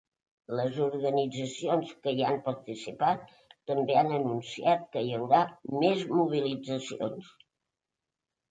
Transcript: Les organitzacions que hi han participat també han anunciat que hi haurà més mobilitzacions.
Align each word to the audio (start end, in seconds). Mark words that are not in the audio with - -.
Les 0.59 0.77
organitzacions 0.85 1.91
que 2.05 2.13
hi 2.19 2.25
han 2.29 2.39
participat 2.47 3.29
també 3.73 3.99
han 4.03 4.11
anunciat 4.19 4.89
que 4.97 5.05
hi 5.11 5.15
haurà 5.21 5.45
més 5.85 6.05
mobilitzacions. 6.17 7.33